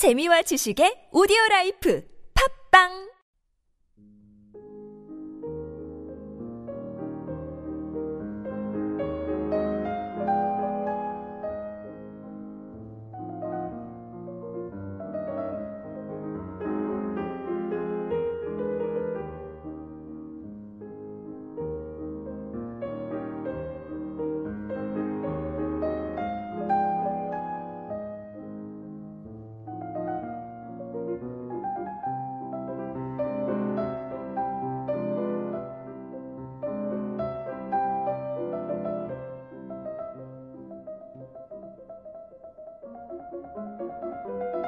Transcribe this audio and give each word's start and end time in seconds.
재미와 0.00 0.40
지식의 0.48 1.12
오디오 1.12 1.36
라이프. 1.50 2.00
팝빵 2.32 3.09
Thank 43.32 43.44
you. 44.54 44.59